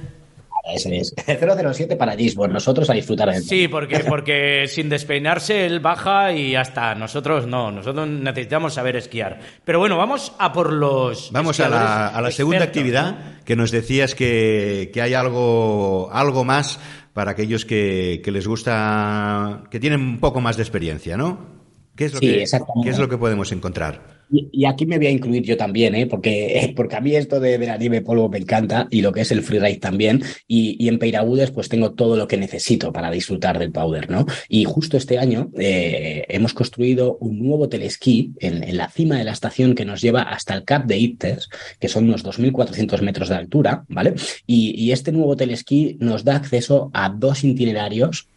Es. 0.74 1.14
007 1.26 1.96
para 1.96 2.16
Gisborne, 2.16 2.54
nosotros 2.54 2.90
a 2.90 2.94
disfrutar 2.94 3.32
de 3.32 3.42
Sí, 3.42 3.68
porque, 3.68 4.00
porque 4.00 4.66
sin 4.68 4.90
despeinarse 4.90 5.66
él 5.66 5.80
baja 5.80 6.34
y 6.34 6.52
ya 6.52 6.62
está. 6.62 6.96
Nosotros 6.96 7.48
no, 7.48 7.72
nosotros 7.72 8.08
necesitamos 8.08 8.74
saber 8.74 8.96
esquiar. 8.96 9.40
Pero 9.66 9.80
bueno, 9.80 9.98
vamos 9.98 10.34
a 10.40 10.54
por 10.54 10.74
los. 10.74 11.32
Vamos 11.32 11.60
a 11.60 11.70
la, 11.70 12.08
a 12.08 12.22
la 12.22 12.32
segunda 12.32 12.64
actividad, 12.64 13.12
¿no? 13.12 13.18
que 13.46 13.56
nos 13.56 13.72
decías 13.72 14.16
que, 14.16 14.92
que 14.94 15.02
hay 15.02 15.14
algo, 15.14 16.10
algo 16.12 16.44
más 16.44 16.80
para 17.14 17.32
aquellos 17.32 17.66
que, 17.66 18.22
que 18.24 18.32
les 18.32 18.48
gusta, 18.48 19.64
que 19.70 19.80
tienen 19.80 20.02
un 20.02 20.20
poco 20.20 20.42
más 20.42 20.58
de 20.58 20.64
experiencia, 20.64 21.18
¿no? 21.18 21.59
¿Qué 22.00 22.06
es 22.06 22.14
lo, 22.14 22.20
Sí, 22.20 22.28
que. 22.28 22.46
¿qué 22.82 22.90
es 22.92 22.98
lo 22.98 23.10
que 23.10 23.18
podemos 23.18 23.52
encontrar? 23.52 24.00
Y, 24.32 24.48
y 24.54 24.64
aquí 24.64 24.86
me 24.86 24.98
voy 24.98 25.08
a 25.08 25.12
incluir 25.12 25.44
yo 25.44 25.58
también, 25.58 25.96
¿eh? 25.96 26.06
porque, 26.06 26.72
porque 26.74 26.96
a 26.96 27.02
mí 27.02 27.14
esto 27.14 27.42
de, 27.42 27.58
de 27.58 27.68
la 27.68 27.76
nieve 27.76 28.02
polvo 28.02 28.30
me 28.30 28.38
encanta 28.38 28.88
y 28.90 29.02
lo 29.02 29.12
que 29.12 29.20
es 29.20 29.32
el 29.34 29.44
freeride 29.44 29.80
también. 29.80 30.24
Y, 30.48 30.82
y 30.82 30.88
en 30.88 30.98
Peiragudes 30.98 31.52
pues 31.52 31.68
tengo 31.68 31.92
todo 31.92 32.16
lo 32.16 32.26
que 32.26 32.38
necesito 32.38 32.94
para 32.94 33.12
disfrutar 33.12 33.60
del 33.60 33.74
powder, 33.74 34.10
¿no? 34.10 34.26
Y 34.48 34.64
justo 34.64 34.96
este 34.96 35.20
año 35.20 35.52
eh, 35.58 36.24
hemos 36.30 36.54
construido 36.54 37.18
un 37.18 37.38
nuevo 37.46 37.68
telesquí 37.68 38.32
en, 38.40 38.64
en 38.64 38.78
la 38.78 38.88
cima 38.90 39.18
de 39.18 39.26
la 39.26 39.34
estación 39.34 39.76
que 39.76 39.84
nos 39.84 40.00
lleva 40.00 40.22
hasta 40.22 40.54
el 40.54 40.64
Cap 40.64 40.86
de 40.86 41.00
Itters, 41.00 41.50
que 41.82 41.90
son 41.90 42.06
unos 42.06 42.24
2.400 42.24 43.02
metros 43.02 43.28
de 43.28 43.36
altura, 43.36 43.84
¿vale? 43.90 44.14
Y, 44.48 44.74
y 44.82 44.94
este 44.94 45.12
nuevo 45.12 45.36
telesquí 45.36 45.98
nos 46.00 46.24
da 46.24 46.38
acceso 46.38 46.92
a 46.94 47.10
dos 47.10 47.44
itinerarios, 47.44 48.30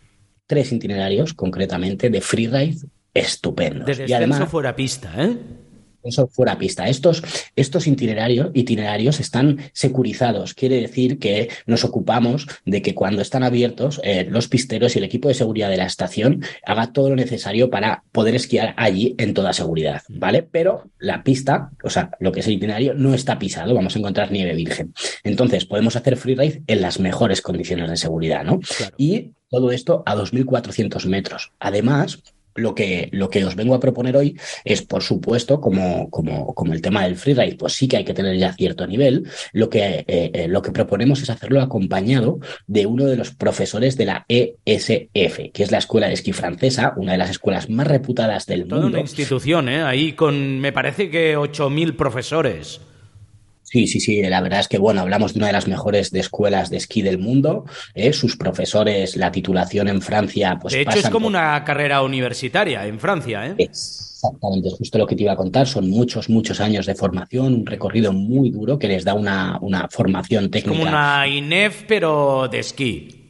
tres 0.49 0.73
itinerarios 0.73 1.33
concretamente, 1.33 2.11
de 2.11 2.21
freeride 2.21 2.75
estupendos. 3.15 3.97
De 3.97 4.07
y 4.09 4.13
además, 4.13 4.49
fuera 4.49 4.75
pista, 4.75 5.13
¿eh? 5.19 5.37
eso 6.03 6.29
fuera 6.29 6.59
pista. 6.59 6.89
Estos, 6.89 7.23
estos 7.57 7.87
itinerarios, 7.87 8.51
itinerarios 8.55 9.21
están 9.21 9.59
securizados. 9.73 10.55
Quiere 10.55 10.81
decir 10.81 11.19
que 11.19 11.49
nos 11.67 11.85
ocupamos 11.85 12.47
de 12.65 12.83
que 12.83 12.95
cuando 12.95 13.23
están 13.23 13.43
abiertos, 13.43 14.01
eh, 14.05 14.27
los 14.29 14.49
pisteros 14.49 14.95
y 14.95 14.99
el 14.99 15.05
equipo 15.05 15.29
de 15.29 15.35
seguridad 15.35 15.71
de 15.71 15.77
la 15.77 15.87
estación 15.87 16.45
haga 16.65 16.93
todo 16.93 17.11
lo 17.11 17.17
necesario 17.17 17.71
para 17.71 18.05
poder 18.13 18.35
esquiar 18.35 18.75
allí 18.77 19.15
en 19.19 19.35
toda 19.35 19.53
seguridad, 19.53 20.03
¿vale? 20.09 20.43
Pero 20.43 20.91
la 20.99 21.23
pista, 21.23 21.71
o 21.83 21.91
sea, 21.91 22.11
lo 22.21 22.33
que 22.33 22.41
es 22.41 22.47
el 22.47 22.55
itinerario, 22.55 22.95
no 22.95 23.15
está 23.15 23.39
pisado. 23.39 23.75
Vamos 23.75 23.97
a 23.97 23.99
encontrar 23.99 24.33
nieve 24.33 24.55
virgen. 24.55 24.93
Entonces, 25.25 25.65
podemos 25.65 25.97
hacer 25.97 26.17
freeride 26.17 26.63
en 26.67 26.81
las 26.83 26.99
mejores 26.99 27.43
condiciones 27.43 27.89
de 27.91 27.97
seguridad, 27.97 28.45
¿no? 28.45 28.61
Claro. 28.61 28.95
Y 28.97 29.33
todo 29.49 29.71
esto 29.71 30.03
a 30.07 30.17
2.400 30.17 31.07
metros. 31.07 31.53
Además, 31.61 32.23
lo 32.55 32.75
que, 32.75 33.09
lo 33.13 33.29
que 33.31 33.45
os 33.45 33.57
vengo 33.57 33.75
a 33.75 33.81
proponer 33.81 34.17
hoy 34.17 34.39
es, 34.65 34.83
por 34.83 35.03
supuesto, 35.03 35.61
como, 35.61 36.11
como, 36.11 36.55
como 36.55 36.73
el 36.73 36.83
tema 36.83 37.05
del 37.05 37.17
freeride, 37.17 37.57
pues 37.57 37.75
sí 37.75 37.89
que 37.89 37.99
hay 37.99 38.05
que 38.05 38.15
tener 38.15 38.37
ya 38.37 38.53
cierto 38.53 38.87
nivel. 38.87 39.27
Lo 39.53 39.69
que, 39.69 40.05
eh, 40.07 40.31
eh, 40.35 40.49
lo 40.49 40.63
que 40.63 40.73
proponemos 40.73 41.23
es 41.23 41.31
hacerlo 41.31 41.61
acompañado 41.61 42.39
de 42.67 42.87
uno 42.87 43.07
de 43.07 43.17
los 43.17 43.31
profesores 43.31 43.97
de 43.97 44.07
la 44.07 44.27
ESF, 44.29 45.53
que 45.53 45.63
es 45.63 45.71
la 45.71 45.79
Escuela 45.79 46.09
de 46.09 46.15
Esquí 46.15 46.33
Francesa, 46.33 46.95
una 46.97 47.13
de 47.13 47.19
las 47.19 47.31
escuelas 47.31 47.71
más 47.71 47.87
reputadas 47.87 48.47
del 48.47 48.67
Toda 48.67 48.83
mundo. 48.83 48.99
una 48.99 49.01
institución, 49.01 49.69
¿eh? 49.69 49.83
Ahí 49.83 50.13
con, 50.13 50.61
me 50.61 50.73
parece 50.73 51.11
que 51.11 51.37
8.000 51.37 51.97
profesores. 51.97 52.81
Sí, 53.73 53.87
sí, 53.87 54.01
sí, 54.01 54.21
la 54.23 54.43
verdad 54.43 54.61
es 54.61 54.69
que, 54.69 54.77
bueno, 54.77 55.01
hablamos 55.01 55.33
de 55.33 55.39
una 55.39 55.47
de 55.47 55.55
las 55.55 55.67
mejores 55.67 56.11
de 56.11 56.21
escuelas 56.21 56.69
de 56.69 56.77
esquí 56.77 57.01
del 57.01 57.19
mundo. 57.19 57.65
¿eh? 57.95 58.13
Sus 58.13 58.37
profesores, 58.37 59.17
la 59.17 59.33
titulación 59.33 59.89
en 59.89 60.03
Francia, 60.03 60.59
pues 60.61 60.75
de 60.75 60.83
hecho, 60.83 60.99
es 60.99 61.09
como 61.09 61.25
por- 61.29 61.31
una 61.31 61.65
carrera 61.65 62.03
universitaria 62.03 62.87
en 62.87 63.01
Francia, 63.01 63.47
¿eh? 63.47 63.55
Exactamente, 63.57 64.69
es 64.69 64.75
justo 64.75 64.99
lo 64.99 65.07
que 65.07 65.17
te 65.17 65.23
iba 65.23 65.33
a 65.33 65.37
contar. 65.37 65.67
Son 65.67 65.89
muchos, 65.89 66.29
muchos 66.29 66.61
años 66.61 66.85
de 66.85 66.95
formación, 66.95 67.55
un 67.55 67.65
recorrido 67.67 68.13
muy 68.13 68.51
duro 68.51 68.79
que 68.79 68.89
les 68.89 69.05
da 69.05 69.15
una, 69.15 69.59
una 69.63 69.89
formación 69.91 70.51
técnica. 70.51 70.79
Como 70.79 70.83
una 70.91 71.27
INEF, 71.27 71.85
pero 71.89 72.49
de 72.49 72.59
esquí. 72.59 73.22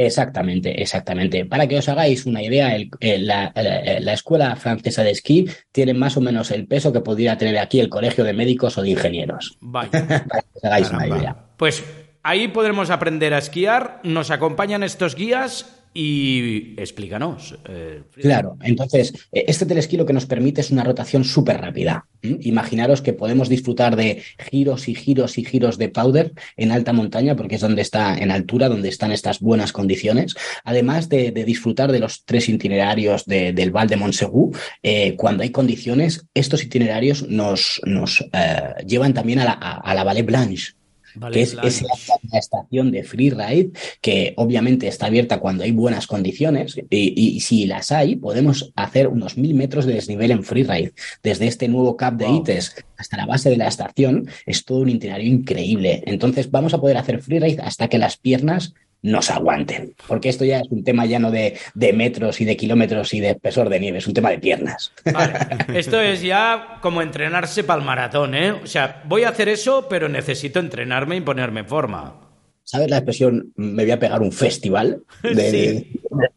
Exactamente, 0.00 0.80
exactamente. 0.80 1.44
Para 1.44 1.66
que 1.66 1.76
os 1.76 1.88
hagáis 1.88 2.24
una 2.24 2.40
idea, 2.40 2.74
el- 2.76 2.88
el- 3.00 3.26
la, 3.26 3.52
la- 3.54 3.98
la 4.00 4.12
escuela 4.12 4.54
francesa 4.54 5.02
de 5.02 5.10
esquí 5.10 5.46
tiene 5.72 5.92
más 5.92 6.16
o 6.16 6.20
menos 6.20 6.52
el 6.52 6.66
peso 6.68 6.92
que 6.92 7.00
podría 7.00 7.36
tener 7.36 7.58
aquí 7.58 7.80
el 7.80 7.88
colegio 7.88 8.22
de 8.22 8.32
médicos 8.32 8.78
o 8.78 8.82
de 8.82 8.90
ingenieros. 8.90 9.58
Vaya. 9.60 9.90
Para 10.28 10.40
que 10.42 10.48
os 10.54 10.64
hagáis 10.64 10.90
una 10.90 11.08
idea. 11.08 11.36
Pues 11.56 11.82
ahí 12.22 12.46
podremos 12.46 12.90
aprender 12.90 13.34
a 13.34 13.38
esquiar. 13.38 14.00
Nos 14.04 14.30
acompañan 14.30 14.84
estos 14.84 15.16
guías 15.16 15.77
y 15.94 16.74
explícanos. 16.76 17.58
eh. 17.68 18.02
Claro, 18.16 18.56
entonces, 18.62 19.12
eh, 19.32 19.44
este 19.48 19.66
telesquí 19.66 19.96
lo 19.96 20.06
que 20.06 20.12
nos 20.12 20.26
permite 20.26 20.60
es 20.60 20.70
una 20.70 20.84
rotación 20.84 21.24
súper 21.24 21.60
rápida. 21.60 22.06
Imaginaros 22.22 23.00
que 23.00 23.12
podemos 23.12 23.48
disfrutar 23.48 23.94
de 23.96 24.22
giros 24.50 24.88
y 24.88 24.94
giros 24.94 25.38
y 25.38 25.44
giros 25.44 25.78
de 25.78 25.88
powder 25.88 26.32
en 26.56 26.72
alta 26.72 26.92
montaña, 26.92 27.36
porque 27.36 27.54
es 27.56 27.60
donde 27.60 27.82
está 27.82 28.16
en 28.18 28.30
altura, 28.30 28.68
donde 28.68 28.88
están 28.88 29.12
estas 29.12 29.40
buenas 29.40 29.72
condiciones. 29.72 30.34
Además 30.64 31.08
de, 31.08 31.30
de 31.30 31.44
disfrutar 31.44 31.92
de 31.92 32.00
los 32.00 32.24
tres 32.24 32.48
itinerarios 32.48 33.24
de- 33.24 33.52
del 33.52 33.70
Val 33.70 33.88
de 33.88 33.96
Montsegú, 33.96 34.52
eh, 34.82 35.14
cuando 35.16 35.42
hay 35.42 35.50
condiciones, 35.50 36.26
estos 36.34 36.62
itinerarios 36.64 37.28
nos, 37.28 37.80
nos 37.84 38.20
eh, 38.32 38.74
llevan 38.86 39.14
también 39.14 39.38
a 39.40 39.44
la, 39.44 39.52
a, 39.52 39.76
a 39.78 39.94
la 39.94 40.04
Vallée 40.04 40.22
Blanche, 40.24 40.72
Vale, 41.14 41.34
que 41.34 41.42
es 41.42 41.52
plan. 41.52 41.66
esa 41.66 41.86
la 42.30 42.38
estación 42.38 42.90
de 42.90 43.04
freeride 43.04 43.70
que 44.00 44.34
obviamente 44.36 44.88
está 44.88 45.06
abierta 45.06 45.40
cuando 45.40 45.64
hay 45.64 45.72
buenas 45.72 46.06
condiciones 46.06 46.76
y, 46.90 47.36
y 47.36 47.40
si 47.40 47.66
las 47.66 47.92
hay 47.92 48.16
podemos 48.16 48.72
hacer 48.76 49.08
unos 49.08 49.36
mil 49.36 49.54
metros 49.54 49.86
de 49.86 49.94
desnivel 49.94 50.30
en 50.30 50.44
freeride 50.44 50.92
desde 51.22 51.46
este 51.46 51.68
nuevo 51.68 51.96
cap 51.96 52.14
de 52.14 52.26
Wow. 52.26 52.40
ITES 52.40 52.84
hasta 52.96 53.16
la 53.16 53.26
base 53.26 53.50
de 53.50 53.56
la 53.56 53.68
estación 53.68 54.28
es 54.46 54.64
todo 54.64 54.78
un 54.80 54.90
itinerario 54.90 55.26
increíble 55.26 56.02
entonces 56.06 56.50
vamos 56.50 56.74
a 56.74 56.80
poder 56.80 56.96
hacer 56.96 57.22
freeride 57.22 57.62
hasta 57.62 57.88
que 57.88 57.98
las 57.98 58.16
piernas 58.16 58.74
nos 59.02 59.30
aguanten, 59.30 59.94
porque 60.08 60.28
esto 60.28 60.44
ya 60.44 60.58
es 60.58 60.68
un 60.70 60.82
tema 60.82 61.06
ya 61.06 61.18
no 61.20 61.30
de, 61.30 61.56
de 61.74 61.92
metros 61.92 62.40
y 62.40 62.44
de 62.44 62.56
kilómetros 62.56 63.14
y 63.14 63.20
de 63.20 63.30
espesor 63.30 63.68
de 63.68 63.78
nieve, 63.80 63.98
es 63.98 64.06
un 64.08 64.14
tema 64.14 64.30
de 64.30 64.38
piernas. 64.40 64.92
Vale. 65.12 65.34
Esto 65.74 66.00
es 66.00 66.20
ya 66.22 66.78
como 66.82 67.00
entrenarse 67.00 67.62
para 67.64 67.80
el 67.80 67.86
maratón, 67.86 68.34
¿eh? 68.34 68.50
O 68.52 68.66
sea, 68.66 69.02
voy 69.06 69.22
a 69.22 69.28
hacer 69.28 69.48
eso, 69.48 69.86
pero 69.88 70.08
necesito 70.08 70.58
entrenarme 70.58 71.16
y 71.16 71.20
ponerme 71.20 71.60
en 71.60 71.66
forma. 71.68 72.20
¿Sabes 72.64 72.90
la 72.90 72.96
expresión 72.98 73.52
me 73.56 73.84
voy 73.84 73.92
a 73.92 73.98
pegar 73.98 74.20
un 74.20 74.32
festival? 74.32 75.02
De, 75.22 75.50
Sí. 75.50 75.56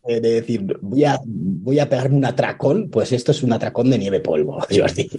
de- 0.07 0.19
de 0.21 0.29
decir, 0.41 0.77
voy 0.81 1.03
a, 1.05 1.19
voy 1.25 1.79
a 1.79 1.89
pegarme 1.89 2.17
un 2.17 2.25
atracón, 2.25 2.89
pues 2.89 3.11
esto 3.11 3.31
es 3.31 3.41
un 3.43 3.53
atracón 3.53 3.89
de 3.89 3.97
nieve 3.97 4.19
polvo, 4.19 4.59
Jordi. 4.69 5.09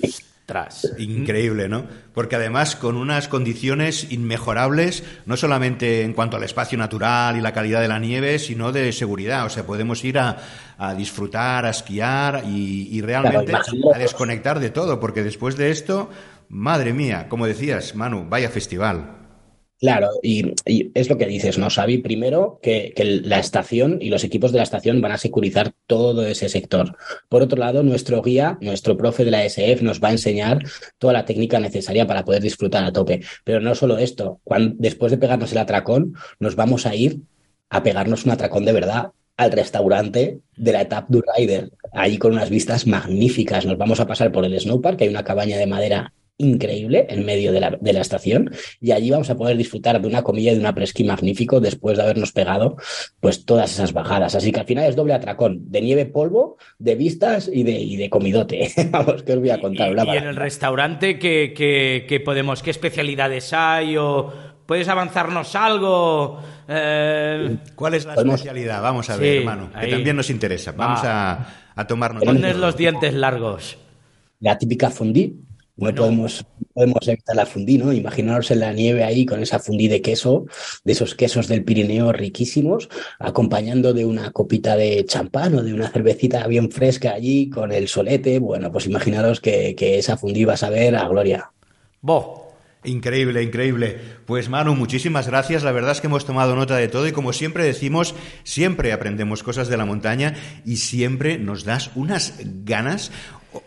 Tras. 0.45 0.93
Increíble, 0.99 1.69
¿no? 1.69 1.87
Porque 2.13 2.37
además 2.37 2.75
con 2.75 2.97
unas 2.97 3.29
condiciones 3.29 4.11
inmejorables, 4.11 5.05
no 5.25 5.37
solamente 5.37 6.03
en 6.03 6.15
cuanto 6.15 6.37
al 6.37 6.43
espacio 6.43 6.77
natural 6.77 7.37
y 7.37 7.41
la 7.41 7.53
calidad 7.53 7.81
de 7.81 7.89
la 7.89 8.01
nieve, 8.01 8.39
sino 8.39 8.73
de 8.73 8.93
seguridad. 8.93 9.47
O 9.47 9.51
sea, 9.51 9.65
podemos 9.65 10.05
ir 10.05 10.19
a, 10.19 10.37
a 10.79 10.95
disfrutar, 10.95 11.65
a 11.65 11.71
esquiar 11.71 12.43
y, 12.45 12.89
y 12.91 13.01
realmente 13.03 13.53
Claro, 13.53 13.95
a 13.95 13.99
desconectar 13.99 14.59
de 14.59 14.71
todo, 14.71 14.99
porque 14.99 15.23
después 15.23 15.57
de 15.57 15.71
esto, 15.71 16.11
madre 16.49 16.93
mía, 16.93 17.29
como 17.29 17.47
decías, 17.47 17.95
Manu, 17.95 18.27
vaya 18.29 18.51
festival. 18.51 19.22
Claro, 19.83 20.11
y, 20.23 20.55
es 20.95 21.11
lo 21.11 21.19
que 21.19 21.27
dices, 21.27 21.59
¿no, 21.59 21.69
Xavi? 21.69 21.99
Primero, 21.99 22.61
que, 22.63 22.95
la 23.25 23.41
estación 23.41 23.99
y 24.01 24.11
los 24.11 24.23
equipos 24.23 24.53
de 24.53 24.59
la 24.59 24.63
estación 24.63 25.01
van 25.01 25.11
a 25.11 25.19
securizar 25.19 25.73
todo 25.89 26.25
ese 26.25 26.49
sector. 26.49 26.97
Por 27.29 27.43
otro 27.43 27.59
lado, 27.59 27.83
nuestro 27.83 28.23
guía, 28.23 28.59
nuestro 28.61 28.97
profe 28.97 29.25
de 29.25 29.33
la 29.33 29.45
SF, 29.45 29.83
nos 29.83 30.01
va 30.01 30.11
a 30.11 30.13
enseñar 30.13 30.61
toda 30.99 31.13
la 31.13 31.25
técnica 31.25 31.59
necesaria 31.59 32.07
para 32.07 32.25
poder 32.25 32.43
disfrutar 32.43 32.85
a 32.85 32.93
tope. 32.93 33.23
Pero 33.43 33.59
no 33.59 33.75
solo 33.75 33.99
esto, 33.99 34.41
después 34.77 35.11
de 35.11 35.19
pegarnos 35.19 35.51
el 35.51 35.59
atracón, 35.59 36.15
nos 36.39 36.55
vamos 36.55 36.87
a 36.87 36.95
ir 36.95 37.19
a 37.69 37.83
pegarnos 37.83 38.25
un 38.25 38.31
atracón 38.31 38.65
de 38.65 38.73
verdad 38.75 39.11
al 39.37 39.51
restaurante 39.51 40.39
de 40.57 40.73
la 40.73 40.83
Etap 40.83 41.09
du 41.09 41.25
Rider, 41.37 41.73
ahí 41.93 42.19
con 42.19 42.35
unas 42.35 42.51
vistas 42.51 42.87
magníficas. 42.87 43.67
Nos 43.67 43.79
vamos 43.79 43.99
a 43.99 44.07
pasar 44.07 44.31
por 44.31 44.45
el 44.45 44.61
Snowpark, 44.61 45.03
hay 45.03 45.09
una 45.09 45.25
cabaña 45.25 45.57
de 45.57 45.67
madera 45.67 46.13
increíble 46.43 47.07
en 47.09 47.25
medio 47.25 47.53
de 47.53 47.61
la, 47.61 47.71
de 47.81 47.93
la 47.93 48.01
estación 48.01 48.51
y 48.81 48.93
allí 48.93 49.11
vamos 49.11 49.31
a 49.31 49.37
poder 49.37 49.57
disfrutar 49.57 50.01
de 50.01 50.09
una 50.09 50.23
comida 50.23 50.51
y 50.51 50.55
de 50.55 50.61
un 50.61 50.67
apresquí 50.67 51.05
magnífico 51.05 51.61
después 51.61 51.97
de 51.97 52.03
habernos 52.05 52.33
pegado 52.33 52.77
pues 53.21 53.45
todas 53.45 53.73
esas 53.73 53.93
bajadas. 53.93 54.35
Así 54.35 54.53
que 54.53 54.61
al 54.61 54.67
final 54.67 54.85
es 54.85 54.97
doble 54.97 55.15
atracón, 55.15 55.71
de 55.71 55.81
nieve 55.81 56.07
polvo, 56.07 56.57
de 56.79 56.95
vistas 56.95 57.49
y 57.53 57.63
de, 57.63 57.73
y 57.73 57.97
de 57.97 58.11
comidote. 58.11 58.71
Vamos, 58.91 59.23
que 59.23 59.33
os 59.33 59.39
voy 59.39 59.51
a 59.51 59.61
contar. 59.61 59.89
Y, 59.89 59.93
una 59.93 60.15
y 60.15 60.19
en 60.19 60.25
el 60.25 60.37
restaurante, 60.37 61.19
¿qué, 61.19 61.53
qué- 61.57 62.05
qué 62.09 62.21
podemos, 62.21 62.63
qué 62.63 62.71
especialidades 62.71 63.53
hay? 63.53 63.97
¿O 63.97 64.33
puedes 64.67 64.89
avanzarnos 64.89 65.55
algo? 65.55 66.41
Eh, 66.69 67.57
¿Cuál 67.75 67.95
es 67.95 68.05
la 68.07 68.15
Podemos- 68.15 68.35
especialidad? 68.41 68.83
Vamos 68.83 69.11
a 69.11 69.15
Sí, 69.17 69.21
ver, 69.21 69.45
Manu, 69.45 69.71
que 69.79 69.87
también 69.89 70.17
nos 70.17 70.31
interesa. 70.31 70.73
Vamos 70.73 71.01
a, 71.05 71.47
a 71.75 71.87
tomarnos. 71.87 72.25
Pones 72.25 72.57
los 72.57 72.77
dientes 72.77 73.15
largos. 73.15 73.79
La 74.41 74.59
típica 74.59 74.91
No 75.77 75.95
podemos, 75.95 76.45
podemos 76.75 77.09
evitar 77.09 77.35
la 77.35 77.47
fundí, 77.47 77.79
¿no? 77.79 77.93
Imaginaros 77.93 78.51
en 78.51 78.61
la 78.61 78.73
nieve 78.73 79.05
ahí 79.05 79.25
con 79.25 79.43
esa 79.43 79.59
fundí 79.59 79.89
de 79.89 80.03
queso, 80.03 80.47
de 80.85 80.93
esos 80.93 81.15
quesos 81.15 81.49
del 81.49 81.65
Pirineo 81.65 82.13
riquísimos, 82.13 82.89
acompañando 83.19 83.95
de 83.95 84.05
una 84.05 84.31
copita 84.33 84.77
de 84.77 85.05
champán 85.07 85.55
o 85.55 85.63
de 85.63 85.73
una 85.73 85.89
cervecita 85.89 86.47
bien 86.47 86.71
fresca 86.71 87.13
allí 87.13 87.49
con 87.49 87.73
el 87.73 87.89
solete. 87.89 88.39
Bueno, 88.39 88.71
pues 88.71 88.87
imaginaros 88.87 89.41
que, 89.41 89.75
que 89.75 89.99
esa 89.99 90.17
fundí 90.17 90.45
va 90.45 90.55
a 90.55 90.59
saber 90.59 90.95
a 90.95 91.09
gloria. 91.09 91.51
Bo, 92.03 92.43
Increíble, 92.85 93.45
increíble. 93.45 93.97
Pues 94.27 94.49
Manu, 94.49 94.75
muchísimas 94.75 95.29
gracias. 95.29 95.63
La 95.63 95.71
verdad 95.71 95.93
es 95.93 96.01
que 96.01 96.09
hemos 96.09 96.27
tomado 96.27 96.57
nota 96.57 96.77
de 96.77 96.89
todo 96.89 97.07
y 97.07 97.13
como 97.13 97.33
siempre 97.33 97.63
decimos, 97.63 98.17
siempre 98.43 98.93
aprendemos 98.93 99.45
cosas 99.45 99.69
de 99.69 99.77
la 99.77 99.85
montaña 99.85 100.35
y 100.67 100.79
siempre 100.79 101.39
nos 101.39 101.63
das 101.63 101.93
unas 101.95 102.35
ganas 102.65 103.13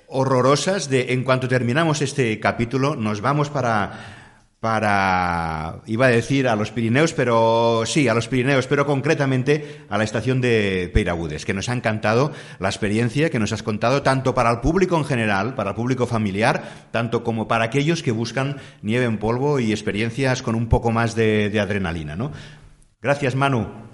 horrorosas 0.08 0.90
de 0.90 1.14
en 1.14 1.24
cuanto 1.24 1.48
terminamos 1.48 2.02
este 2.02 2.40
capítulo 2.40 2.96
nos 2.96 3.22
vamos 3.22 3.50
para 3.50 4.26
para, 4.66 5.82
iba 5.86 6.08
a 6.08 6.10
decir 6.10 6.48
a 6.48 6.56
los 6.56 6.72
Pirineos, 6.72 7.14
pero 7.14 7.84
sí, 7.86 8.08
a 8.08 8.16
los 8.16 8.28
Pirineos, 8.28 8.66
pero 8.66 8.88
concretamente 8.88 9.84
a 9.90 9.98
la 10.00 10.04
estación 10.04 10.42
de 10.42 10.90
Peiragudes, 10.92 11.46
que 11.46 11.54
nos 11.54 11.70
ha 11.70 11.74
encantado 11.74 12.32
la 12.58 12.70
experiencia 12.70 13.30
que 13.30 13.38
nos 13.38 13.52
has 13.52 13.62
contado, 13.62 14.02
tanto 14.02 14.34
para 14.34 14.50
el 14.50 14.62
público 14.62 14.98
en 14.98 15.06
general, 15.06 15.54
para 15.54 15.70
el 15.70 15.76
público 15.76 16.08
familiar, 16.08 16.88
tanto 16.90 17.24
como 17.24 17.48
para 17.48 17.66
aquellos 17.66 18.02
que 18.02 18.12
buscan 18.12 18.58
nieve 18.82 19.06
en 19.06 19.20
polvo 19.20 19.60
y 19.60 19.72
experiencias 19.72 20.42
con 20.42 20.56
un 20.56 20.68
poco 20.68 20.90
más 20.90 21.14
de, 21.14 21.52
de 21.52 21.60
adrenalina, 21.60 22.16
¿no? 22.16 22.32
Gracias, 23.04 23.36
Manu. 23.36 23.85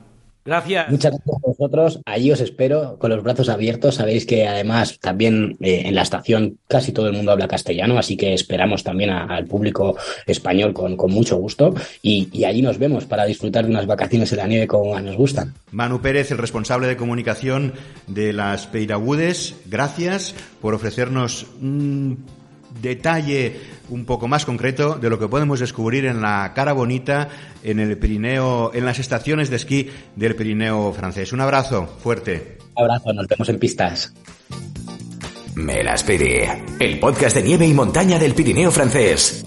Gracias. 0.43 0.89
Muchas 0.89 1.11
gracias 1.11 1.35
a 1.43 1.47
vosotros. 1.47 1.99
Allí 2.05 2.31
os 2.31 2.41
espero 2.41 2.97
con 2.97 3.11
los 3.11 3.21
brazos 3.23 3.47
abiertos. 3.49 3.95
Sabéis 3.95 4.25
que 4.25 4.47
además 4.47 4.97
también 4.99 5.55
eh, 5.61 5.83
en 5.85 5.93
la 5.93 6.01
estación 6.01 6.57
casi 6.67 6.91
todo 6.91 7.07
el 7.07 7.13
mundo 7.13 7.31
habla 7.31 7.47
castellano, 7.47 7.99
así 7.99 8.17
que 8.17 8.33
esperamos 8.33 8.83
también 8.83 9.11
a- 9.11 9.25
al 9.25 9.45
público 9.45 9.95
español 10.25 10.73
con, 10.73 10.97
con 10.97 11.11
mucho 11.11 11.37
gusto. 11.37 11.75
Y, 12.01 12.27
y 12.31 12.45
allí 12.45 12.61
nos 12.63 12.79
vemos 12.79 13.05
para 13.05 13.25
disfrutar 13.25 13.65
de 13.65 13.71
unas 13.71 13.85
vacaciones 13.85 14.31
en 14.31 14.37
la 14.39 14.47
nieve 14.47 14.65
como 14.67 14.93
más 14.93 15.03
nos 15.03 15.15
gustan. 15.15 15.53
Manu 15.71 16.01
Pérez, 16.01 16.31
el 16.31 16.39
responsable 16.39 16.87
de 16.87 16.97
comunicación 16.97 17.73
de 18.07 18.33
las 18.33 18.65
Peiragudes, 18.65 19.55
gracias 19.67 20.33
por 20.59 20.73
ofrecernos 20.73 21.45
un 21.61 22.25
detalle 22.81 23.59
un 23.89 24.05
poco 24.05 24.27
más 24.27 24.45
concreto 24.45 24.95
de 24.95 25.09
lo 25.09 25.19
que 25.19 25.27
podemos 25.27 25.59
descubrir 25.59 26.05
en 26.05 26.21
la 26.21 26.53
cara 26.55 26.73
bonita 26.73 27.29
en 27.63 27.79
el 27.79 27.97
Pirineo, 27.97 28.71
en 28.73 28.85
las 28.85 28.99
estaciones 28.99 29.49
de 29.49 29.57
esquí 29.57 29.89
del 30.15 30.35
Pirineo 30.35 30.93
francés. 30.93 31.33
Un 31.33 31.41
abrazo 31.41 31.87
fuerte. 32.01 32.57
Un 32.75 32.83
abrazo, 32.83 33.13
nos 33.13 33.27
vemos 33.27 33.49
en 33.49 33.59
pistas. 33.59 34.13
Melaspiri, 35.55 36.43
el 36.79 36.99
podcast 36.99 37.35
de 37.35 37.43
nieve 37.43 37.67
y 37.67 37.73
montaña 37.73 38.17
del 38.17 38.33
Pirineo 38.33 38.71
francés. 38.71 39.45